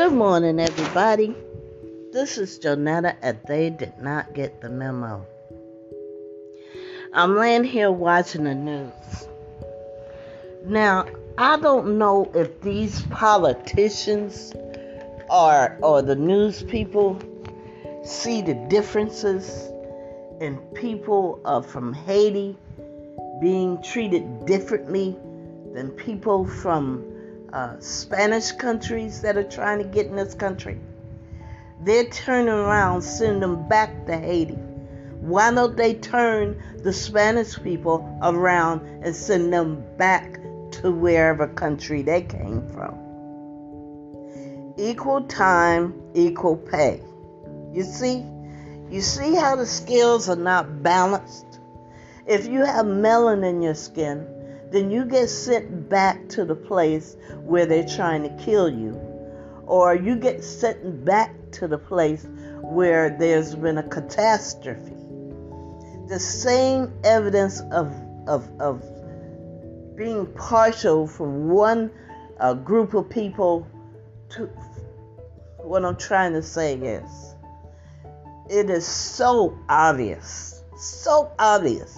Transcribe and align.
Good 0.00 0.14
morning, 0.14 0.58
everybody. 0.58 1.36
This 2.10 2.38
is 2.38 2.58
Jonetta, 2.58 3.16
and 3.20 3.38
they 3.46 3.68
did 3.68 3.98
not 4.00 4.32
get 4.32 4.62
the 4.62 4.70
memo. 4.70 5.26
I'm 7.12 7.36
laying 7.36 7.64
here 7.64 7.90
watching 7.90 8.44
the 8.44 8.54
news. 8.54 9.28
Now, 10.64 11.04
I 11.36 11.58
don't 11.58 11.98
know 11.98 12.30
if 12.34 12.62
these 12.62 13.02
politicians 13.10 14.54
or 15.28 15.76
or 15.82 16.00
the 16.00 16.16
news 16.16 16.62
people 16.62 17.18
see 18.02 18.40
the 18.40 18.54
differences 18.70 19.70
in 20.40 20.56
people 20.72 21.40
uh, 21.44 21.60
from 21.60 21.92
Haiti 21.92 22.56
being 23.42 23.82
treated 23.82 24.46
differently 24.46 25.14
than 25.74 25.90
people 25.90 26.46
from 26.46 27.19
uh, 27.52 27.78
Spanish 27.80 28.52
countries 28.52 29.22
that 29.22 29.36
are 29.36 29.44
trying 29.44 29.78
to 29.78 29.84
get 29.84 30.06
in 30.06 30.16
this 30.16 30.34
country. 30.34 30.78
They're 31.82 32.08
turning 32.08 32.48
around, 32.48 33.02
sending 33.02 33.40
them 33.40 33.68
back 33.68 34.06
to 34.06 34.16
Haiti. 34.16 34.54
Why 35.20 35.52
don't 35.52 35.76
they 35.76 35.94
turn 35.94 36.62
the 36.82 36.92
Spanish 36.92 37.60
people 37.62 38.18
around 38.22 38.86
and 39.04 39.14
send 39.14 39.52
them 39.52 39.84
back 39.96 40.40
to 40.72 40.90
wherever 40.90 41.46
country 41.46 42.02
they 42.02 42.22
came 42.22 42.70
from? 42.70 42.96
Equal 44.78 45.22
time, 45.22 45.94
equal 46.14 46.56
pay. 46.56 47.02
You 47.72 47.82
see? 47.82 48.24
You 48.90 49.00
see 49.00 49.34
how 49.34 49.56
the 49.56 49.66
scales 49.66 50.28
are 50.28 50.36
not 50.36 50.82
balanced? 50.82 51.60
If 52.26 52.46
you 52.46 52.64
have 52.64 52.86
melanin 52.86 53.48
in 53.48 53.62
your 53.62 53.74
skin, 53.74 54.26
then 54.70 54.90
you 54.90 55.04
get 55.04 55.28
sent 55.28 55.88
back 55.88 56.28
to 56.30 56.44
the 56.44 56.54
place 56.54 57.16
where 57.42 57.66
they're 57.66 57.86
trying 57.86 58.22
to 58.22 58.44
kill 58.44 58.68
you. 58.68 58.92
Or 59.66 59.94
you 59.94 60.16
get 60.16 60.44
sent 60.44 61.04
back 61.04 61.34
to 61.52 61.68
the 61.68 61.78
place 61.78 62.26
where 62.62 63.16
there's 63.18 63.54
been 63.54 63.78
a 63.78 63.82
catastrophe. 63.82 64.94
The 66.08 66.18
same 66.18 66.92
evidence 67.04 67.60
of, 67.72 67.94
of, 68.26 68.48
of 68.60 69.96
being 69.96 70.26
partial 70.34 71.06
from 71.06 71.48
one 71.48 71.90
uh, 72.38 72.54
group 72.54 72.94
of 72.94 73.10
people 73.10 73.66
to 74.30 74.46
what 75.58 75.84
I'm 75.84 75.96
trying 75.96 76.32
to 76.32 76.42
say 76.42 76.74
is 76.74 77.34
it 78.48 78.70
is 78.70 78.86
so 78.86 79.56
obvious, 79.68 80.64
so 80.76 81.30
obvious 81.38 81.96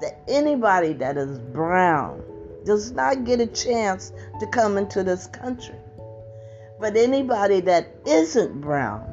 that 0.00 0.18
anybody 0.28 0.92
that 0.94 1.16
is 1.16 1.38
brown 1.38 2.22
does 2.64 2.92
not 2.92 3.24
get 3.24 3.40
a 3.40 3.46
chance 3.46 4.12
to 4.40 4.46
come 4.48 4.76
into 4.76 5.02
this 5.02 5.26
country. 5.28 5.76
But 6.78 6.96
anybody 6.96 7.60
that 7.60 7.88
isn't 8.06 8.60
brown 8.60 9.12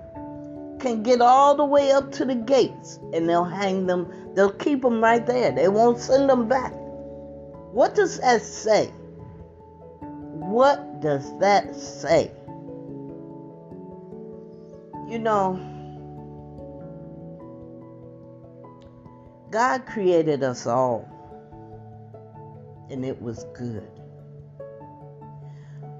can 0.79 1.03
get 1.03 1.21
all 1.21 1.55
the 1.55 1.63
way 1.63 1.91
up 1.91 2.11
to 2.13 2.25
the 2.25 2.35
gates 2.35 2.99
and 3.13 3.29
they'll 3.29 3.45
hang 3.45 3.85
them, 3.85 4.11
they'll 4.35 4.51
keep 4.51 4.81
them 4.81 5.01
right 5.01 5.25
there. 5.25 5.51
They 5.51 5.69
won't 5.69 5.99
send 5.99 6.29
them 6.29 6.49
back. 6.49 6.73
What 7.71 7.95
does 7.95 8.19
that 8.19 8.41
say? 8.41 8.87
What 10.01 10.99
does 10.99 11.37
that 11.39 11.75
say? 11.75 12.31
You 15.07 15.19
know, 15.19 15.72
God 19.53 19.85
created 19.85 20.41
us 20.41 20.65
all, 20.65 21.07
and 22.89 23.05
it 23.05 23.21
was 23.21 23.45
good. 23.53 23.87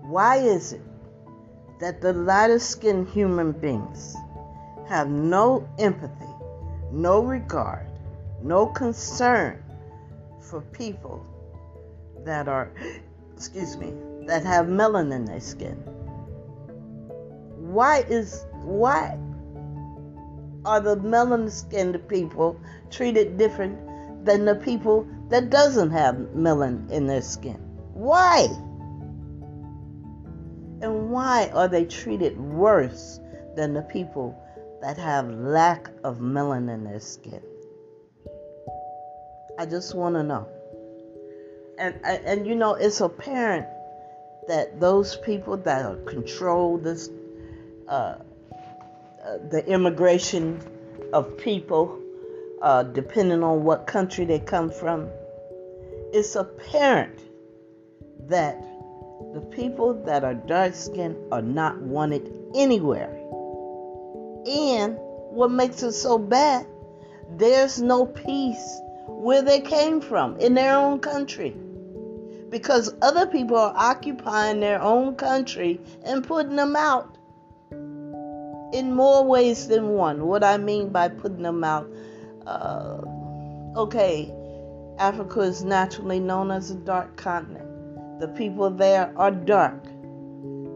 Why 0.02 0.38
is 0.38 0.74
it 0.74 0.82
that 1.80 2.02
the 2.02 2.14
lighter 2.14 2.58
skinned 2.58 3.10
human 3.10 3.52
beings 3.52 4.16
have 4.90 5.08
no 5.08 5.70
empathy, 5.78 6.34
no 6.92 7.22
regard, 7.22 7.86
no 8.42 8.66
concern 8.66 9.64
for 10.42 10.62
people 10.62 11.24
that 12.26 12.48
are, 12.48 12.72
excuse 13.36 13.78
me, 13.78 13.94
that 14.26 14.44
have 14.44 14.66
melanin 14.66 15.16
in 15.16 15.26
their 15.26 15.40
skin? 15.40 15.76
Why 17.60 18.00
is, 18.10 18.48
why 18.64 19.20
are 20.66 20.80
the 20.80 20.96
melanin 20.98 21.52
skinned 21.52 22.08
people 22.08 22.60
treated 22.90 23.38
different 23.38 24.26
than 24.26 24.46
the 24.46 24.56
people 24.56 25.08
that 25.30 25.50
doesn't 25.50 25.92
have 25.92 26.16
melanin 26.36 26.90
in 26.90 27.08
their 27.08 27.22
skin? 27.22 27.58
Why? 27.94 28.48
And 30.82 31.12
why 31.12 31.50
are 31.54 31.68
they 31.68 31.86
treated 31.86 32.38
worse 32.40 33.20
than 33.56 33.74
the 33.74 33.82
people 33.82 34.38
that 34.82 34.98
have 34.98 35.30
lack 35.30 35.90
of 36.04 36.20
melanin 36.20 36.74
in 36.74 36.84
their 36.84 37.00
skin? 37.00 37.42
I 39.58 39.66
just 39.66 39.96
want 39.96 40.16
to 40.16 40.24
know. 40.24 40.48
And, 41.78 41.96
and, 42.04 42.26
and 42.26 42.48
you 42.48 42.56
know, 42.56 42.76
it's 42.76 43.02
apparent 43.02 43.68
that 44.48 44.80
those 44.80 45.16
people 45.18 45.58
that 45.58 46.06
control 46.06 46.78
this 46.78 47.10
uh, 47.88 48.16
uh, 49.26 49.38
the 49.50 49.66
immigration 49.68 50.60
of 51.14 51.38
people, 51.38 51.98
uh, 52.62 52.84
depending 52.84 53.42
on 53.42 53.64
what 53.64 53.88
country 53.88 54.26
they 54.26 54.40
come 54.40 54.70
from, 54.70 55.08
it's 56.12 56.36
apparent 56.36 57.20
that 58.28 58.62
the 59.34 59.40
people 59.40 59.94
that 60.06 60.26
are 60.26 60.34
dark 60.34 60.76
skinned 60.76 61.16
are 61.32 61.42
not 61.42 61.80
wanted 61.82 62.34
anywhere. 62.54 63.12
And 64.46 64.98
what 64.98 65.52
makes 65.52 65.82
it 65.84 65.94
so 65.94 66.18
bad, 66.18 66.68
there's 67.38 67.82
no 67.82 68.06
peace 68.06 68.82
where 69.08 69.42
they 69.42 69.62
came 69.62 70.02
from 70.02 70.38
in 70.38 70.54
their 70.54 70.76
own 70.76 71.00
country. 71.00 71.56
Because 72.50 72.94
other 73.02 73.26
people 73.26 73.58
are 73.58 73.74
occupying 73.74 74.60
their 74.60 74.82
own 74.82 75.16
country 75.16 75.80
and 76.04 76.28
putting 76.28 76.58
them 76.58 76.76
out 76.76 77.13
in 78.74 78.92
more 78.92 79.24
ways 79.24 79.68
than 79.68 79.90
one. 79.90 80.26
What 80.26 80.44
I 80.44 80.58
mean 80.58 80.90
by 80.90 81.08
putting 81.08 81.44
them 81.44 81.64
out, 81.64 81.88
uh, 82.48 83.02
okay, 83.78 84.34
Africa 84.98 85.42
is 85.42 85.64
naturally 85.64 86.20
known 86.20 86.52
as 86.52 86.72
a 86.72 86.76
dark 86.76 87.16
continent. 87.16 88.20
The 88.20 88.28
people 88.30 88.70
there 88.72 89.14
are 89.16 89.32
dark. 89.32 89.84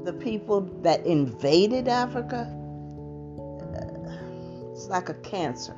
The 0.05 0.13
people 0.13 0.61
that 0.83 1.05
invaded 1.05 1.87
Africa, 1.87 2.47
uh, 3.75 4.71
it's 4.71 4.87
like 4.87 5.09
a 5.09 5.15
cancer. 5.15 5.75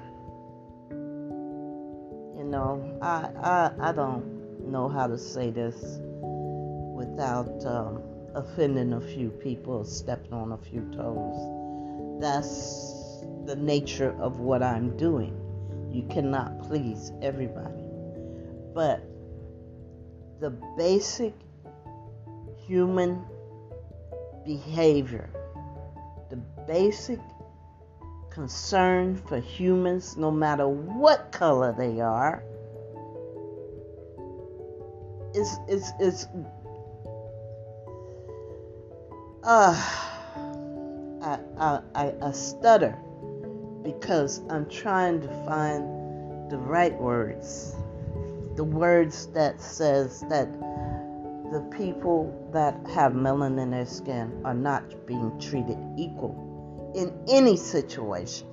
You 0.91 2.45
know, 2.45 2.97
I, 3.01 3.29
I, 3.41 3.71
I 3.89 3.91
don't 3.91 4.69
know 4.69 4.87
how 4.87 5.07
to 5.07 5.17
say 5.17 5.49
this 5.49 5.99
without 6.95 7.65
um, 7.65 8.03
offending 8.35 8.93
a 8.93 9.01
few 9.01 9.29
people, 9.29 9.83
stepping 9.83 10.33
on 10.33 10.51
a 10.51 10.57
few 10.57 10.81
toes. 10.95 11.58
That's 12.19 13.23
the 13.45 13.55
nature 13.55 14.15
of 14.19 14.39
what 14.39 14.61
I'm 14.61 14.97
doing. 14.97 15.35
You 15.89 16.03
cannot 16.09 16.63
please 16.63 17.11
everybody. 17.21 17.83
But 18.73 19.01
the 20.39 20.51
basic 20.77 21.33
human 22.67 23.25
behavior, 24.45 25.29
the 26.29 26.37
basic 26.67 27.19
concern 28.29 29.15
for 29.15 29.39
humans, 29.39 30.15
no 30.17 30.29
matter 30.29 30.67
what 30.67 31.31
color 31.31 31.73
they 31.77 31.99
are, 31.99 32.43
is 35.33 35.57
is 35.67 35.91
is 35.99 36.27
uh 39.43 40.08
I, 41.29 41.39
I, 41.59 41.81
I, 41.93 42.13
I 42.23 42.31
stutter 42.31 42.97
because 43.83 44.41
I'm 44.49 44.67
trying 44.67 45.21
to 45.21 45.27
find 45.45 46.49
the 46.49 46.57
right 46.57 46.93
words. 46.99 47.75
The 48.55 48.63
words 48.63 49.27
that 49.27 49.61
says 49.61 50.21
that 50.29 50.51
the 51.51 51.61
people 51.77 52.33
that 52.51 52.75
have 52.95 53.13
melanin 53.13 53.61
in 53.61 53.71
their 53.71 53.85
skin 53.85 54.41
are 54.43 54.55
not 54.55 55.05
being 55.05 55.39
treated 55.39 55.77
equal 55.97 56.91
in 56.95 57.13
any 57.27 57.55
situation, 57.57 58.47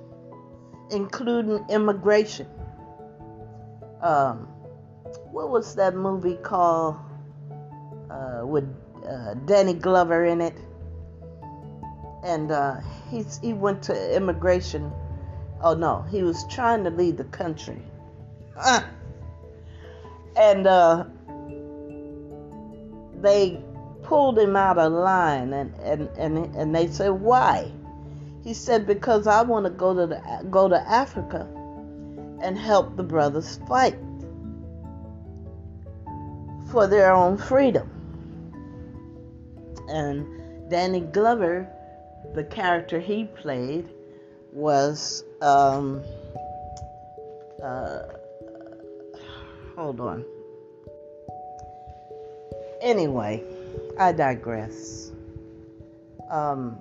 including 0.91 1.65
immigration. 1.69 2.47
Um, 4.01 4.47
what 5.31 5.49
was 5.49 5.73
that 5.75 5.95
movie 5.95 6.37
called 6.43 6.97
uh, 8.11 8.41
with 8.43 8.69
uh, 9.07 9.33
Danny 9.45 9.73
Glover 9.73 10.25
in 10.25 10.41
it? 10.41 10.53
And 12.23 12.51
uh, 12.51 12.77
he's 13.09 13.39
he 13.39 13.53
went 13.53 13.83
to 13.83 14.15
immigration. 14.15 14.91
Oh 15.61 15.73
no, 15.73 16.03
he 16.03 16.23
was 16.23 16.45
trying 16.49 16.83
to 16.83 16.89
leave 16.89 17.17
the 17.17 17.23
country, 17.25 17.81
uh, 18.57 18.83
and 20.35 20.67
uh, 20.67 21.05
they 23.21 23.61
pulled 24.07 24.39
him 24.39 24.55
out 24.55 24.77
of 24.77 24.91
line 24.91 25.51
and, 25.51 25.73
and, 25.81 26.09
and, 26.17 26.55
and 26.55 26.73
they 26.73 26.87
said, 26.87 27.09
Why? 27.09 27.71
He 28.43 28.53
said, 28.53 28.87
Because 28.87 29.27
I 29.27 29.41
want 29.41 29.65
to 29.65 29.69
go 29.69 29.93
to 29.93 30.07
the, 30.07 30.47
go 30.49 30.69
to 30.69 30.79
Africa 30.89 31.47
and 32.41 32.57
help 32.57 32.95
the 32.95 33.03
brothers 33.03 33.59
fight 33.67 33.97
for 36.71 36.87
their 36.87 37.13
own 37.13 37.37
freedom. 37.37 37.89
And 39.89 40.69
Danny 40.69 41.01
Glover, 41.01 41.69
the 42.33 42.43
character 42.43 42.99
he 42.99 43.25
played, 43.25 43.89
was 44.51 45.23
um, 45.41 46.03
uh, 47.63 47.99
hold 49.75 49.99
on. 49.99 50.25
Anyway, 52.81 53.43
I 53.99 54.11
digress. 54.11 55.11
Um, 56.29 56.79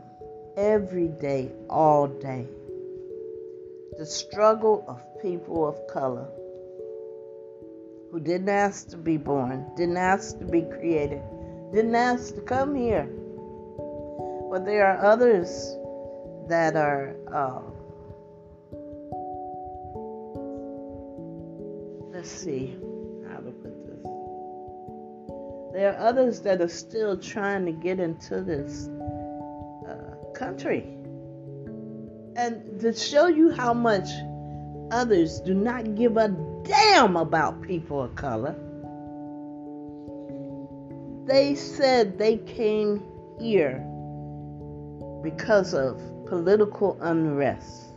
every 0.57 1.09
day, 1.09 1.53
all 1.69 2.09
day, 2.09 2.47
the 3.99 4.07
struggle 4.07 4.85
of 4.89 5.03
people 5.23 5.67
of 5.67 5.87
color 5.89 6.29
who 8.11 8.21
didn't 8.21 8.49
ask 8.49 8.89
to 8.89 8.97
be 8.97 9.17
born, 9.17 9.67
didn't 9.77 9.97
ask 9.97 10.39
to 10.39 10.45
be 10.45 10.63
created, 10.63 11.23
didn't 11.73 11.95
ask 11.95 12.35
to 12.35 12.41
come 12.41 12.75
here. 12.75 13.09
But 14.51 14.65
there 14.65 14.87
are 14.87 15.05
others 15.05 15.77
that 16.49 16.77
are. 16.77 17.17
Uh, 17.33 17.63
let's 22.13 22.31
see 22.31 22.77
how 23.29 23.39
to 23.39 23.51
put 23.51 23.87
this. 23.87 24.03
There 25.73 25.93
are 25.93 25.99
others 25.99 26.41
that 26.43 26.61
are 26.61 26.69
still 26.69 27.17
trying 27.17 27.67
to 27.67 27.73
get 27.73 27.99
into 27.99 28.41
this 28.41 28.89
uh, 29.89 30.33
country. 30.33 30.97
And 32.37 32.81
to 32.81 32.93
show 32.93 33.27
you 33.27 33.51
how 33.51 33.75
much 33.75 34.09
others 34.93 35.41
do 35.41 35.55
not 35.55 35.97
give 35.97 36.17
a 36.17 36.29
damn 36.63 37.17
about 37.17 37.63
people 37.63 38.03
of 38.03 38.15
color, 38.15 38.55
they 41.27 41.57
said 41.57 42.17
they 42.17 42.37
came 42.37 43.03
here 43.41 43.85
because 45.27 45.75
of 45.75 46.01
political 46.27 46.97
unrest. 47.01 47.89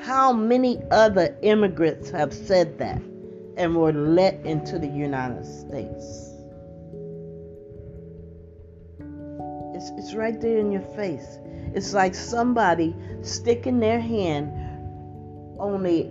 How 0.00 0.32
many 0.32 0.82
other 0.90 1.36
immigrants 1.42 2.08
have 2.08 2.32
said 2.32 2.78
that 2.78 3.02
and 3.58 3.76
were 3.76 3.92
let 3.92 4.34
into 4.46 4.78
the 4.78 4.86
United 4.86 5.44
States? 5.44 6.32
It's, 9.74 9.90
it's 9.98 10.14
right 10.14 10.40
there 10.40 10.56
in 10.56 10.72
your 10.72 10.88
face. 10.96 11.38
It's 11.74 11.92
like 11.92 12.14
somebody 12.14 12.96
sticking 13.20 13.78
their 13.78 14.00
hand 14.00 14.50
only 15.60 16.10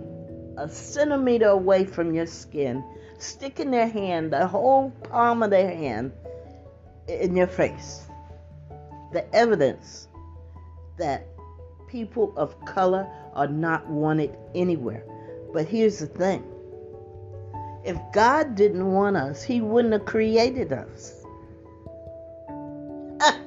a 0.58 0.68
centimeter 0.68 1.48
away 1.48 1.84
from 1.84 2.14
your 2.14 2.26
skin, 2.26 2.84
sticking 3.18 3.72
their 3.72 3.88
hand, 3.88 4.32
the 4.32 4.46
whole 4.46 4.90
palm 5.10 5.42
of 5.42 5.50
their 5.50 5.74
hand, 5.74 6.12
in 7.08 7.34
your 7.34 7.48
face. 7.48 8.07
The 9.12 9.34
evidence 9.34 10.08
that 10.98 11.26
people 11.86 12.32
of 12.36 12.62
color 12.64 13.08
are 13.34 13.48
not 13.48 13.88
wanted 13.88 14.36
anywhere. 14.54 15.04
But 15.52 15.66
here's 15.66 15.98
the 15.98 16.06
thing 16.06 16.44
if 17.84 17.96
God 18.12 18.54
didn't 18.54 18.92
want 18.92 19.16
us, 19.16 19.42
He 19.42 19.60
wouldn't 19.60 19.92
have 19.92 20.04
created 20.04 20.72
us. 20.72 21.24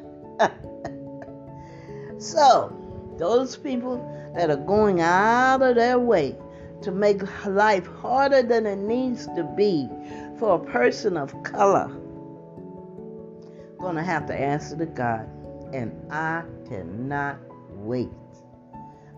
So, 2.21 2.71
those 3.17 3.57
people 3.57 3.97
that 4.35 4.51
are 4.51 4.55
going 4.55 5.01
out 5.01 5.63
of 5.63 5.73
their 5.73 5.97
way 5.97 6.35
to 6.83 6.91
make 6.91 7.23
life 7.47 7.87
harder 7.87 8.43
than 8.43 8.67
it 8.67 8.75
needs 8.75 9.25
to 9.35 9.43
be 9.57 9.89
for 10.37 10.53
a 10.53 10.59
person 10.59 11.17
of 11.17 11.33
color, 11.41 11.87
going 13.79 13.95
to 13.95 14.03
have 14.03 14.27
to 14.27 14.35
answer 14.35 14.77
to 14.77 14.85
God. 14.85 15.27
And 15.73 15.94
I 16.12 16.44
cannot 16.68 17.39
wait. 17.71 18.09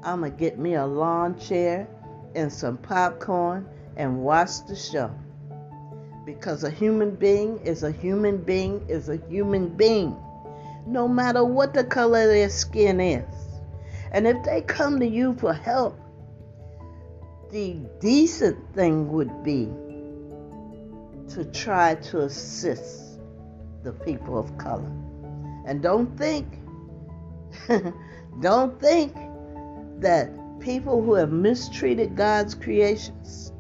I'm 0.04 0.20
going 0.20 0.32
to 0.32 0.38
get 0.38 0.60
me 0.60 0.76
a 0.76 0.86
lawn 0.86 1.40
chair 1.40 1.88
and 2.36 2.52
some 2.52 2.78
popcorn 2.78 3.68
and 3.96 4.24
watch 4.24 4.66
the 4.68 4.76
show. 4.76 5.12
Because 6.26 6.64
a 6.64 6.70
human 6.70 7.16
being 7.16 7.60
is 7.60 7.84
a 7.84 7.92
human 7.92 8.38
being 8.38 8.86
is 8.88 9.10
a 9.10 9.18
human 9.30 9.70
being 9.70 10.18
no 10.86 11.08
matter 11.08 11.44
what 11.44 11.74
the 11.74 11.84
color 11.84 12.24
of 12.24 12.28
their 12.30 12.50
skin 12.50 13.00
is. 13.00 13.26
And 14.12 14.28
if 14.28 14.44
they 14.44 14.62
come 14.62 15.00
to 15.00 15.08
you 15.08 15.34
for 15.36 15.54
help, 15.54 16.00
the 17.52 17.78
decent 18.00 18.74
thing 18.74 19.12
would 19.12 19.44
be 19.44 19.70
to 21.30 21.46
try 21.46 21.96
to 21.96 22.22
assist 22.22 23.20
the 23.84 23.92
people 23.92 24.38
of 24.38 24.58
color. 24.58 24.92
And 25.66 25.82
don't 25.82 26.18
think, 26.18 26.60
don't 28.42 28.80
think 28.80 29.16
that 30.00 30.30
people 30.60 31.02
who 31.02 31.14
have 31.14 31.32
mistreated 31.32 32.16
God's 32.16 32.56
creations, 32.56 33.52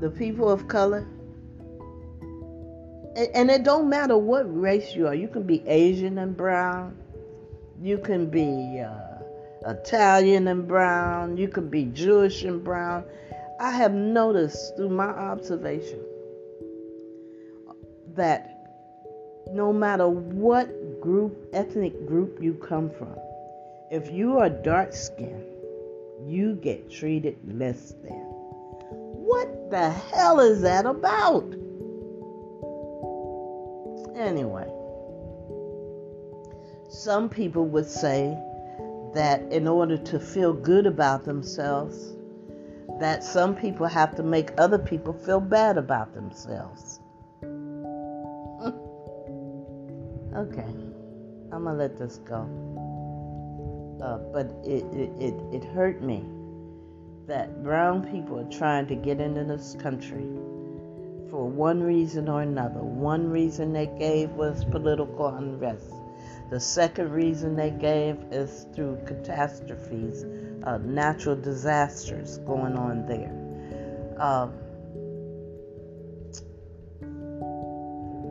the 0.00 0.10
people 0.10 0.50
of 0.50 0.68
color, 0.68 1.06
and 3.34 3.50
it 3.50 3.64
don't 3.64 3.88
matter 3.88 4.16
what 4.16 4.44
race 4.60 4.94
you 4.94 5.06
are. 5.06 5.14
You 5.14 5.28
can 5.28 5.44
be 5.44 5.66
Asian 5.66 6.18
and 6.18 6.36
brown. 6.36 6.96
You 7.80 7.98
can 7.98 8.28
be 8.28 8.80
uh, 8.80 9.70
Italian 9.70 10.48
and 10.48 10.68
brown. 10.68 11.36
You 11.36 11.48
can 11.48 11.68
be 11.68 11.86
Jewish 11.86 12.42
and 12.44 12.62
brown. 12.62 13.04
I 13.58 13.70
have 13.70 13.94
noticed 13.94 14.76
through 14.76 14.90
my 14.90 15.08
observation 15.08 16.00
that 18.14 18.55
no 19.52 19.72
matter 19.72 20.08
what 20.08 21.00
group, 21.00 21.48
ethnic 21.52 22.06
group 22.06 22.38
you 22.42 22.54
come 22.54 22.90
from, 22.90 23.16
if 23.90 24.10
you 24.10 24.38
are 24.38 24.50
dark 24.50 24.92
skinned, 24.92 25.44
you 26.26 26.56
get 26.56 26.90
treated 26.90 27.36
less 27.46 27.94
than. 28.02 28.24
What 29.26 29.70
the 29.70 29.90
hell 29.90 30.40
is 30.40 30.62
that 30.62 30.86
about? 30.86 31.44
Anyway, 34.16 34.66
some 36.88 37.28
people 37.28 37.66
would 37.66 37.86
say 37.86 38.36
that 39.14 39.40
in 39.52 39.68
order 39.68 39.96
to 39.96 40.18
feel 40.18 40.52
good 40.52 40.86
about 40.86 41.24
themselves, 41.24 42.14
that 42.98 43.22
some 43.22 43.54
people 43.54 43.86
have 43.86 44.16
to 44.16 44.22
make 44.22 44.50
other 44.58 44.78
people 44.78 45.12
feel 45.12 45.40
bad 45.40 45.76
about 45.76 46.14
themselves. 46.14 47.00
Okay, 50.36 50.68
I'm 51.52 51.64
gonna 51.64 51.74
let 51.74 51.98
this 51.98 52.18
go. 52.18 52.42
Uh, 54.02 54.18
but 54.32 54.46
it, 54.64 54.84
it, 54.92 55.10
it, 55.18 55.34
it 55.54 55.64
hurt 55.64 56.02
me 56.02 56.22
that 57.26 57.62
brown 57.64 58.08
people 58.10 58.38
are 58.38 58.50
trying 58.50 58.86
to 58.86 58.94
get 58.94 59.20
into 59.20 59.42
this 59.42 59.76
country 59.80 60.26
for 61.30 61.48
one 61.48 61.82
reason 61.82 62.28
or 62.28 62.42
another. 62.42 62.80
One 62.80 63.30
reason 63.30 63.72
they 63.72 63.86
gave 63.86 64.30
was 64.32 64.64
political 64.64 65.28
unrest. 65.28 65.92
The 66.50 66.60
second 66.60 67.10
reason 67.10 67.56
they 67.56 67.70
gave 67.70 68.18
is 68.30 68.66
through 68.74 69.00
catastrophes, 69.06 70.24
uh, 70.62 70.78
natural 70.78 71.34
disasters 71.34 72.38
going 72.38 72.76
on 72.76 73.06
there. 73.06 73.32
Uh, 74.16 74.48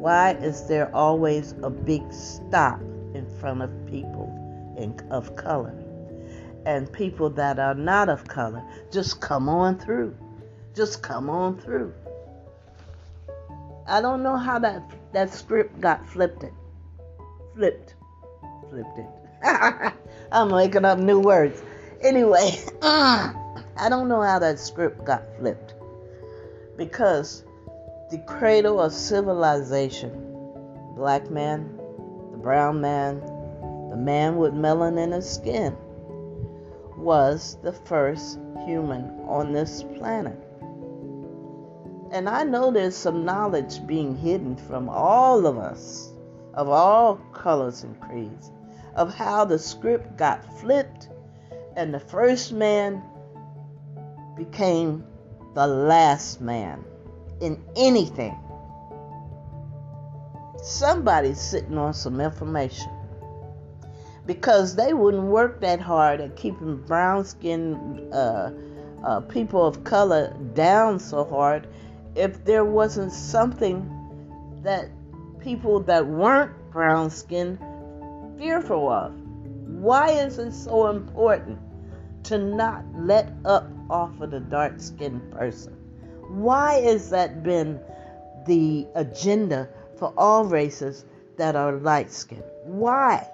why 0.05 0.33
is 0.33 0.67
there 0.67 0.95
always 0.95 1.55
a 1.63 1.69
big 1.71 2.03
stop 2.13 2.79
in 3.15 3.25
front 3.39 3.63
of 3.63 3.71
people 3.87 4.29
in, 4.77 4.93
of 5.09 5.35
color? 5.35 5.73
And 6.67 6.93
people 6.93 7.31
that 7.31 7.57
are 7.57 7.73
not 7.73 8.07
of 8.07 8.27
color 8.27 8.63
just 8.91 9.19
come 9.19 9.49
on 9.49 9.79
through. 9.79 10.15
Just 10.75 11.01
come 11.01 11.27
on 11.27 11.57
through. 11.57 11.91
I 13.87 13.99
don't 13.99 14.21
know 14.21 14.37
how 14.37 14.59
that 14.59 14.83
that 15.11 15.33
script 15.33 15.81
got 15.81 16.07
flipped. 16.07 16.43
It 16.43 16.53
flipped, 17.55 17.95
flipped 18.69 18.99
it. 18.99 19.07
I'm 20.31 20.51
making 20.51 20.85
up 20.85 20.99
new 20.99 21.19
words. 21.19 21.63
Anyway, 22.01 22.63
I 22.83 23.87
don't 23.89 24.07
know 24.07 24.21
how 24.21 24.37
that 24.37 24.59
script 24.59 25.03
got 25.03 25.23
flipped 25.39 25.73
because 26.77 27.44
the 28.15 28.21
cradle 28.21 28.79
of 28.79 28.93
civilization, 28.93 30.11
black 30.95 31.29
man, 31.29 31.77
the 32.31 32.37
brown 32.37 32.79
man, 32.79 33.19
the 33.89 33.97
man 33.97 34.37
with 34.37 34.53
melanin 34.53 35.03
in 35.03 35.11
his 35.11 35.29
skin, 35.29 35.75
was 36.95 37.57
the 37.61 37.73
first 37.73 38.39
human 38.65 39.03
on 39.27 39.51
this 39.51 39.83
planet. 39.97 40.39
And 42.13 42.29
I 42.29 42.45
know 42.45 42.71
there's 42.71 42.95
some 42.95 43.25
knowledge 43.25 43.85
being 43.85 44.15
hidden 44.15 44.55
from 44.55 44.87
all 44.87 45.45
of 45.45 45.57
us, 45.57 46.13
of 46.53 46.69
all 46.69 47.17
colors 47.33 47.83
and 47.83 47.99
creeds, 47.99 48.49
of 48.95 49.13
how 49.13 49.43
the 49.43 49.59
script 49.59 50.15
got 50.15 50.57
flipped 50.61 51.09
and 51.75 51.93
the 51.93 51.99
first 51.99 52.53
man 52.53 53.03
became 54.37 55.03
the 55.53 55.67
last 55.67 56.39
man 56.39 56.85
in 57.41 57.63
anything. 57.75 58.37
Somebody's 60.63 61.39
sitting 61.39 61.77
on 61.77 61.93
some 61.93 62.19
information 62.19 62.91
because 64.25 64.75
they 64.75 64.93
wouldn't 64.93 65.23
work 65.23 65.61
that 65.61 65.79
hard 65.79 66.19
at 66.19 66.35
keeping 66.35 66.77
brown 66.77 67.23
skinned 67.25 68.13
uh, 68.13 68.51
uh, 69.03 69.19
people 69.21 69.65
of 69.65 69.83
color 69.83 70.35
down 70.53 70.99
so 70.99 71.23
hard 71.23 71.67
if 72.15 72.43
there 72.45 72.65
wasn't 72.65 73.11
something 73.11 73.91
that 74.63 74.89
people 75.39 75.79
that 75.81 76.05
weren't 76.07 76.51
brown 76.71 77.09
skinned 77.09 77.59
fearful 78.39 78.89
of. 78.89 79.13
Why 79.67 80.09
is 80.09 80.39
it 80.39 80.53
so 80.53 80.87
important 80.87 81.59
to 82.23 82.37
not 82.37 82.83
let 82.95 83.31
up 83.45 83.69
off 83.89 84.19
of 84.21 84.31
the 84.31 84.39
dark 84.39 84.79
skinned 84.79 85.31
person? 85.31 85.74
Why 86.29 86.81
has 86.81 87.09
that 87.11 87.43
been 87.43 87.79
the 88.45 88.87
agenda 88.95 89.69
for 89.97 90.13
all 90.17 90.45
races 90.45 91.05
that 91.37 91.55
are 91.55 91.73
light 91.73 92.11
skinned? 92.11 92.43
Why? 92.63 93.27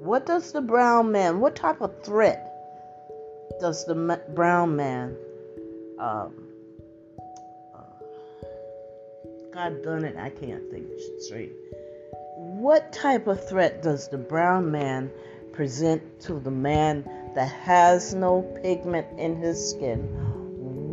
What 0.00 0.26
does 0.26 0.52
the 0.52 0.60
brown 0.60 1.10
man, 1.10 1.40
what 1.40 1.56
type 1.56 1.80
of 1.80 2.02
threat 2.02 2.48
does 3.60 3.84
the 3.84 4.20
brown 4.34 4.76
man, 4.76 5.16
um, 5.98 6.34
uh, 7.74 7.80
God 9.52 9.82
done 9.82 10.04
it, 10.04 10.16
I 10.16 10.30
can't 10.30 10.70
think 10.70 10.86
straight. 11.18 11.52
What 12.36 12.92
type 12.92 13.26
of 13.26 13.48
threat 13.48 13.82
does 13.82 14.08
the 14.08 14.18
brown 14.18 14.70
man 14.70 15.10
present 15.52 16.20
to 16.20 16.38
the 16.38 16.52
man 16.52 17.04
that 17.34 17.50
has 17.50 18.14
no 18.14 18.42
pigment 18.62 19.18
in 19.18 19.36
his 19.36 19.70
skin? 19.70 20.27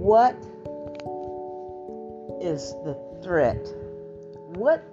What 0.05 0.35
is 2.39 2.75
the 2.83 2.95
threat? 3.23 3.57
What 4.53 4.83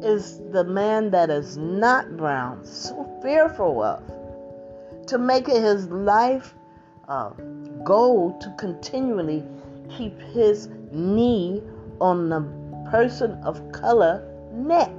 is 0.00 0.38
the 0.52 0.62
man 0.62 1.10
that 1.10 1.28
is 1.28 1.56
not 1.56 2.16
brown 2.16 2.64
so 2.64 3.04
fearful 3.20 3.82
of? 3.82 4.00
To 5.08 5.18
make 5.18 5.48
it 5.48 5.60
his 5.60 5.88
life 5.88 6.54
uh, 7.08 7.30
goal 7.82 8.38
to 8.42 8.54
continually 8.60 9.42
keep 9.90 10.20
his 10.20 10.68
knee 10.92 11.60
on 12.00 12.28
the 12.28 12.42
person 12.92 13.32
of 13.42 13.72
color 13.72 14.22
neck. 14.52 14.94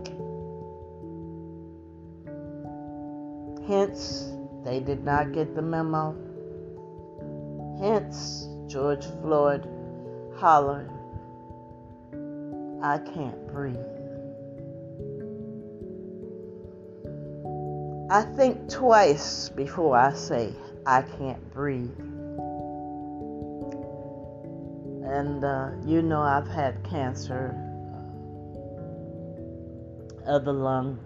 Hence, 3.70 4.34
they 4.66 4.82
did 4.82 5.06
not 5.06 5.32
get 5.32 5.56
the 5.56 5.62
memo. 5.62 6.14
Hence, 7.80 8.48
George 8.68 9.06
Floyd 9.22 9.68
hollering, 10.38 10.90
I 12.84 12.98
can't 12.98 13.48
breathe. 13.48 13.78
I 18.12 18.24
think 18.36 18.70
twice 18.70 19.50
before 19.50 19.96
I 19.96 20.14
say, 20.14 20.54
I 20.86 21.04
can't 21.04 21.54
breathe. 21.54 22.00
And 25.06 25.44
uh, 25.44 25.70
you 25.86 26.02
know, 26.02 26.22
I've 26.22 26.48
had 26.48 26.84
cancer 26.84 27.56
of 30.26 30.46
the 30.46 30.54
lung. 30.54 31.00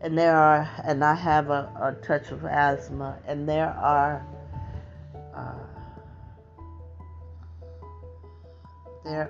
And 0.00 0.18
there 0.18 0.36
are, 0.36 0.68
and 0.84 1.04
I 1.04 1.14
have 1.14 1.50
a, 1.50 1.70
a 1.80 1.92
touch 2.06 2.30
of 2.30 2.44
asthma, 2.44 3.18
and 3.26 3.48
there 3.48 3.70
are, 3.70 4.26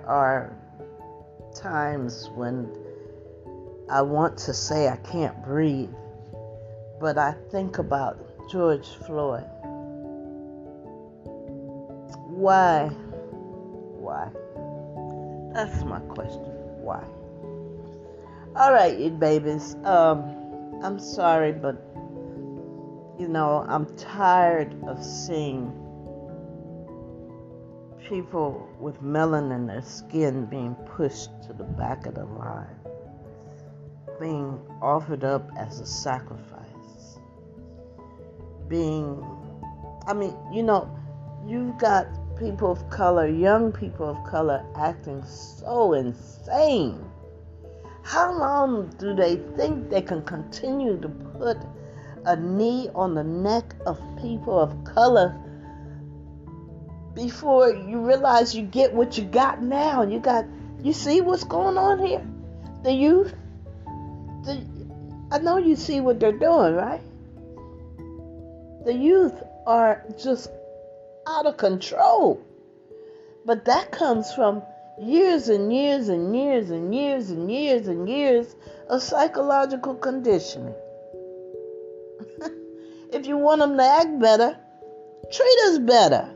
are 0.07 0.53
times 1.55 2.29
when 2.35 2.69
I 3.89 4.01
want 4.01 4.37
to 4.39 4.53
say 4.53 4.87
I 4.87 4.97
can't 4.97 5.43
breathe, 5.43 5.93
but 6.99 7.17
I 7.17 7.35
think 7.51 7.77
about 7.77 8.17
George 8.49 8.87
Floyd. 9.05 9.45
Why? 12.27 12.87
Why? 13.99 14.29
That's 15.53 15.83
my 15.83 15.99
question. 15.99 16.43
Why? 16.81 17.03
All 18.55 18.73
right, 18.73 18.97
you 18.97 19.09
babies. 19.09 19.75
Um, 19.83 20.79
I'm 20.83 20.99
sorry, 20.99 21.51
but 21.51 21.75
you 23.19 23.27
know, 23.27 23.65
I'm 23.67 23.85
tired 23.95 24.75
of 24.87 25.03
seeing 25.03 25.71
people 28.07 28.69
with 28.79 29.01
melanin 29.01 29.55
in 29.55 29.67
their 29.67 29.81
skin 29.81 30.45
being 30.45 30.75
pushed 30.95 31.29
to 31.43 31.53
the 31.53 31.63
back 31.63 32.05
of 32.05 32.15
the 32.15 32.25
line, 32.25 32.79
being 34.19 34.59
offered 34.81 35.23
up 35.23 35.49
as 35.57 35.79
a 35.79 35.85
sacrifice, 35.85 37.19
being, 38.67 39.23
I 40.07 40.13
mean, 40.13 40.35
you 40.53 40.63
know, 40.63 40.89
you've 41.47 41.77
got 41.79 42.07
people 42.37 42.71
of 42.71 42.89
color, 42.89 43.27
young 43.27 43.71
people 43.71 44.09
of 44.09 44.23
color 44.29 44.63
acting 44.75 45.23
so 45.23 45.93
insane. 45.93 47.03
How 48.03 48.37
long 48.37 48.93
do 48.99 49.15
they 49.15 49.37
think 49.55 49.89
they 49.89 50.01
can 50.01 50.21
continue 50.23 50.99
to 51.01 51.09
put 51.09 51.57
a 52.25 52.35
knee 52.35 52.89
on 52.93 53.15
the 53.15 53.23
neck 53.23 53.75
of 53.85 53.99
people 54.21 54.59
of 54.59 54.83
color 54.83 55.35
before 57.15 57.69
you 57.69 58.05
realize 58.05 58.53
you 58.53 58.63
get 58.63 58.93
what 58.93 59.17
you 59.17 59.23
got 59.23 59.61
now? 59.61 60.03
You 60.03 60.19
got, 60.19 60.45
you 60.83 60.93
see 60.93 61.21
what's 61.21 61.45
going 61.45 61.77
on 61.77 62.05
here? 62.05 62.25
The 62.83 62.91
youth, 62.91 63.33
the, 64.43 64.63
I 65.31 65.39
know 65.39 65.57
you 65.57 65.75
see 65.75 66.01
what 66.01 66.19
they're 66.19 66.31
doing, 66.31 66.75
right? 66.75 67.01
The 68.85 68.93
youth 68.93 69.33
are 69.65 70.03
just 70.21 70.49
out 71.27 71.45
of 71.45 71.57
control. 71.57 72.41
But 73.45 73.65
that 73.65 73.91
comes 73.91 74.33
from 74.33 74.61
years 75.01 75.49
and 75.49 75.73
years 75.73 76.09
and 76.09 76.35
years 76.35 76.69
and 76.69 76.93
years 76.93 77.29
and 77.29 77.51
years 77.51 77.87
and 77.87 78.07
years 78.09 78.55
of 78.89 79.01
psychological 79.01 79.95
conditioning. 79.95 80.75
if 83.11 83.25
you 83.25 83.37
want 83.37 83.61
them 83.61 83.77
to 83.77 83.83
act 83.83 84.19
better, 84.19 84.57
treat 85.31 85.59
us 85.67 85.79
better. 85.79 86.29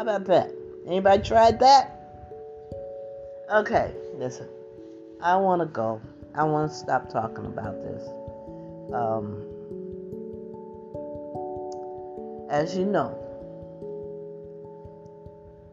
How 0.00 0.04
about 0.04 0.24
that? 0.28 0.50
Anybody 0.86 1.22
tried 1.22 1.60
that? 1.60 2.00
Okay, 3.52 3.92
listen. 4.14 4.48
I 5.20 5.36
want 5.36 5.60
to 5.60 5.66
go. 5.66 6.00
I 6.34 6.42
want 6.44 6.70
to 6.70 6.74
stop 6.74 7.10
talking 7.10 7.44
about 7.44 7.74
this. 7.82 8.08
Um, 8.94 9.44
as 12.50 12.74
you 12.78 12.86
know, 12.86 13.12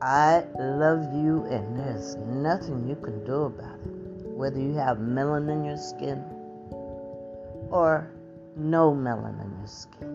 I 0.01 0.43
love 0.59 1.03
you, 1.13 1.45
and 1.49 1.79
there's 1.79 2.17
nothing 2.17 2.85
you 2.85 2.97
can 2.97 3.23
do 3.23 3.43
about 3.43 3.79
it. 3.79 4.27
Whether 4.27 4.59
you 4.59 4.73
have 4.73 4.97
melanin 4.97 5.59
in 5.59 5.63
your 5.63 5.77
skin 5.77 6.21
or 7.71 8.11
no 8.57 8.91
melanin 8.91 9.45
in 9.45 9.57
your 9.59 9.67
skin. 9.67 10.06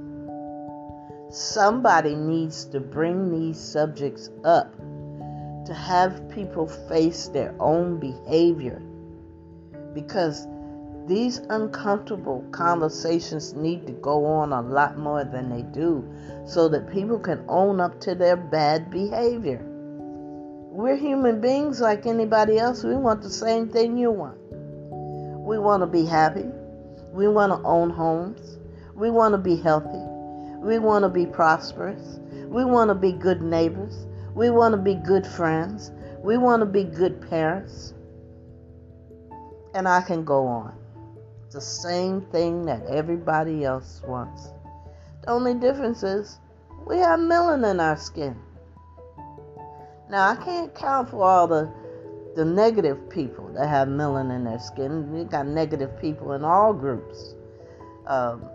Somebody 1.33 2.15
needs 2.15 2.67
to 2.67 2.79
bring 2.79 3.31
these 3.31 3.59
subjects 3.59 4.29
up 4.45 4.77
to 5.65 5.73
have 5.73 6.29
people 6.29 6.67
face 6.67 7.29
their 7.29 7.55
own 7.59 7.99
behavior 7.99 8.83
because 9.95 10.47
these 11.07 11.39
uncomfortable 11.49 12.45
conversations 12.51 13.55
need 13.55 13.87
to 13.87 13.93
go 13.95 14.27
on 14.27 14.53
a 14.53 14.61
lot 14.61 14.99
more 14.99 15.25
than 15.25 15.49
they 15.49 15.63
do 15.63 16.07
so 16.47 16.69
that 16.69 16.93
people 16.93 17.19
can 17.19 17.43
own 17.49 17.81
up 17.81 17.99
to 18.01 18.15
their 18.15 18.37
bad 18.37 18.91
behavior. 18.91 19.63
We're 19.65 20.97
human 20.97 21.41
beings 21.41 21.81
like 21.81 22.05
anybody 22.05 22.59
else. 22.59 22.85
We 22.85 22.95
want 22.95 23.23
the 23.23 23.31
same 23.31 23.71
thing 23.71 23.97
you 23.97 24.11
want. 24.11 24.37
We 25.47 25.59
want 25.59 25.81
to 25.83 25.87
be 25.87 26.05
happy. 26.05 26.45
We 27.11 27.27
want 27.27 27.53
to 27.53 27.67
own 27.67 27.89
homes. 27.89 28.59
We 28.95 29.09
want 29.11 29.33
to 29.33 29.39
be 29.39 29.57
healthy. 29.57 30.02
We 30.63 30.79
want 30.79 31.03
to 31.03 31.09
be 31.09 31.27
prosperous. 31.27 32.21
We 32.47 32.65
want 32.65 32.89
to 32.91 32.95
be 32.95 33.11
good 33.13 33.43
neighbors. 33.43 34.07
We 34.35 34.51
want 34.51 34.73
to 34.73 34.81
be 34.81 34.95
good 34.95 35.27
friends. 35.27 35.91
We 36.23 36.39
want 36.39 36.61
to 36.61 36.67
be 36.67 36.85
good 36.85 37.29
parents. 37.29 37.95
And 39.75 39.89
I 39.89 40.03
can 40.03 40.25
go 40.25 40.47
on. 40.47 40.75
It's 41.47 41.55
the 41.55 41.61
same 41.61 42.21
thing 42.21 42.65
that 42.67 42.87
everybody 42.87 43.65
else 43.65 44.03
wants. 44.07 44.51
The 45.23 45.31
only 45.31 45.55
difference 45.55 46.03
is 46.05 46.39
we 46.87 46.99
have 46.99 47.19
melanin 47.19 47.73
in 47.73 47.81
our 47.81 47.97
skin. 47.97 48.37
Now, 50.09 50.29
I 50.29 50.37
can't 50.37 50.75
count 50.75 51.11
for 51.11 51.25
all 51.25 51.49
the 51.49 51.73
the 52.35 52.45
negative 52.45 53.11
people 53.11 53.49
that 53.55 53.69
have 53.69 53.89
melanin 53.89 54.37
in 54.37 54.45
their 54.45 54.59
skin. 54.59 55.15
You 55.15 55.25
got 55.25 55.47
negative 55.47 56.01
people 56.01 56.33
in 56.33 56.45
all 56.45 56.73
groups. 56.73 57.35
Um, 58.07 58.49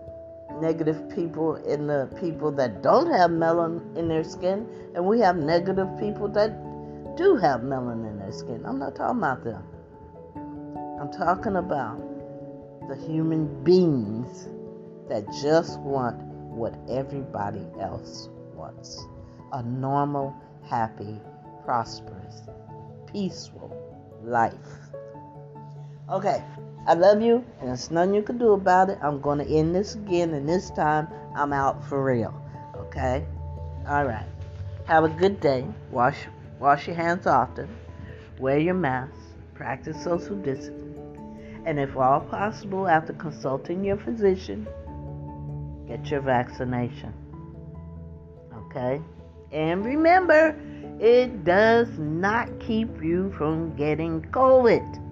negative 0.61 1.09
people 1.13 1.55
in 1.55 1.87
the 1.87 2.09
people 2.19 2.51
that 2.53 2.81
don't 2.81 3.11
have 3.11 3.31
melanin 3.31 3.97
in 3.97 4.07
their 4.07 4.23
skin, 4.23 4.67
and 4.95 5.05
we 5.05 5.19
have 5.19 5.35
negative 5.35 5.87
people 5.99 6.27
that 6.29 6.51
do 7.17 7.35
have 7.35 7.61
melanin 7.61 8.09
in 8.11 8.19
their 8.19 8.31
skin. 8.31 8.63
I'm 8.65 8.79
not 8.79 8.95
talking 8.95 9.17
about 9.17 9.43
them. 9.43 9.63
I'm 10.99 11.11
talking 11.11 11.57
about 11.57 11.97
the 12.87 12.95
human 12.95 13.63
beings 13.63 14.47
that 15.09 15.25
just 15.41 15.79
want 15.79 16.15
what 16.57 16.73
everybody 16.89 17.65
else 17.79 18.29
wants 18.55 19.05
a 19.53 19.63
normal, 19.63 20.35
happy, 20.67 21.19
prosperous, 21.63 22.41
peaceful 23.11 23.71
life. 24.23 24.53
Okay, 26.09 26.43
I 26.87 26.93
love 26.93 27.21
you, 27.21 27.43
and 27.59 27.67
there's 27.67 27.91
nothing 27.91 28.15
you 28.15 28.21
can 28.21 28.37
do 28.37 28.53
about 28.53 28.89
it. 28.89 28.97
I'm 29.01 29.19
going 29.19 29.39
to 29.39 29.45
end 29.45 29.75
this 29.75 29.95
again, 29.95 30.33
and 30.33 30.47
this 30.47 30.69
time 30.69 31.09
I'm 31.35 31.51
out 31.51 31.83
for 31.83 32.01
real. 32.01 32.33
Okay? 32.77 33.25
All 33.85 34.05
right. 34.05 34.25
Have 34.85 35.03
a 35.03 35.09
good 35.09 35.41
day. 35.41 35.67
Wash 35.91 36.15
wash 36.59 36.87
your 36.87 36.95
hands 36.95 37.27
often. 37.27 37.67
Wear 38.39 38.57
your 38.57 38.73
mask. 38.73 39.11
Practice 39.53 40.01
social 40.01 40.37
distancing. 40.37 40.95
And 41.65 41.77
if 41.77 41.97
all 41.97 42.21
possible, 42.21 42.87
after 42.87 43.11
consulting 43.11 43.83
your 43.83 43.97
physician, 43.97 44.65
get 45.89 46.09
your 46.09 46.21
vaccination. 46.21 47.13
Okay? 48.53 49.01
And 49.51 49.85
remember, 49.85 50.57
it 51.01 51.43
does 51.43 51.89
not 51.99 52.47
keep 52.61 53.03
you 53.03 53.33
from 53.37 53.75
getting 53.75 54.21
COVID. 54.31 55.06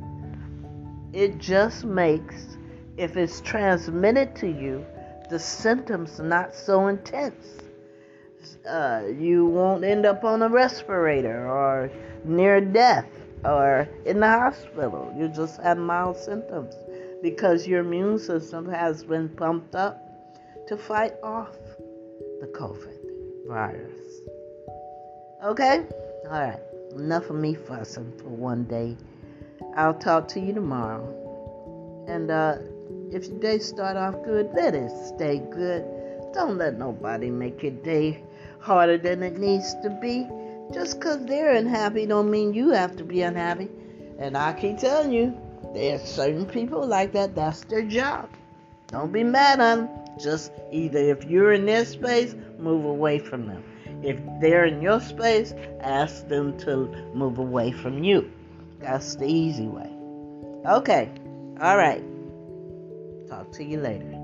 It 1.15 1.37
just 1.37 1.85
makes, 1.85 2.57
if 2.97 3.15
it's 3.15 3.39
transmitted 3.39 4.35
to 4.35 4.47
you, 4.47 4.85
the 5.29 5.39
symptoms 5.39 6.19
not 6.19 6.53
so 6.53 6.87
intense. 6.87 7.61
Uh, 8.67 9.03
you 9.17 9.45
won't 9.45 9.85
end 9.85 10.05
up 10.05 10.25
on 10.25 10.41
a 10.41 10.49
respirator 10.49 11.49
or 11.49 11.89
near 12.25 12.59
death 12.59 13.07
or 13.45 13.87
in 14.05 14.19
the 14.19 14.27
hospital. 14.27 15.15
You 15.17 15.29
just 15.29 15.61
have 15.61 15.77
mild 15.77 16.17
symptoms 16.17 16.75
because 17.23 17.65
your 17.65 17.79
immune 17.79 18.19
system 18.19 18.67
has 18.69 19.05
been 19.05 19.29
pumped 19.29 19.73
up 19.73 19.97
to 20.67 20.75
fight 20.75 21.13
off 21.23 21.55
the 22.41 22.47
COVID 22.47 23.47
virus. 23.47 24.19
Okay? 25.45 25.85
All 26.25 26.41
right. 26.41 26.59
Enough 26.97 27.29
of 27.29 27.37
me 27.37 27.55
fussing 27.55 28.11
for 28.17 28.27
one 28.27 28.65
day. 28.65 28.97
I'll 29.75 29.93
talk 29.93 30.27
to 30.29 30.39
you 30.39 30.53
tomorrow. 30.53 32.05
And 32.07 32.31
uh, 32.31 32.57
if 33.11 33.27
your 33.27 33.39
day 33.39 33.59
start 33.59 33.97
off 33.97 34.15
good, 34.23 34.51
let 34.53 34.75
it 34.75 34.91
stay 35.15 35.39
good. 35.51 35.85
Don't 36.33 36.57
let 36.57 36.77
nobody 36.77 37.29
make 37.29 37.63
your 37.63 37.71
day 37.71 38.23
harder 38.59 38.97
than 38.97 39.23
it 39.23 39.37
needs 39.37 39.73
to 39.83 39.89
be. 40.01 40.27
Just 40.73 40.99
because 40.99 41.25
they're 41.25 41.53
unhappy 41.53 42.05
don't 42.05 42.31
mean 42.31 42.53
you 42.53 42.69
have 42.71 42.95
to 42.97 43.03
be 43.03 43.21
unhappy. 43.21 43.69
And 44.17 44.35
I 44.35 44.53
keep 44.53 44.79
telling 44.79 45.11
you, 45.11 45.37
there's 45.73 46.01
certain 46.01 46.45
people 46.45 46.85
like 46.85 47.11
that. 47.13 47.35
That's 47.35 47.63
their 47.65 47.83
job. 47.83 48.29
Don't 48.87 49.11
be 49.11 49.23
mad 49.23 49.59
at 49.59 49.75
them. 49.75 49.89
Just 50.19 50.51
either 50.71 50.99
if 50.99 51.25
you're 51.25 51.53
in 51.53 51.65
their 51.65 51.85
space, 51.85 52.35
move 52.57 52.85
away 52.85 53.19
from 53.19 53.47
them. 53.47 53.63
If 54.01 54.17
they're 54.39 54.65
in 54.65 54.81
your 54.81 54.99
space, 55.01 55.53
ask 55.81 56.27
them 56.27 56.57
to 56.59 56.87
move 57.13 57.37
away 57.37 57.71
from 57.71 58.03
you. 58.03 58.31
That's 58.85 59.15
the 59.15 59.25
easy 59.25 59.67
way. 59.67 59.89
Okay. 60.67 61.11
All 61.59 61.75
right. 61.75 62.03
Talk 63.27 63.51
to 63.53 63.63
you 63.63 63.79
later. 63.79 64.14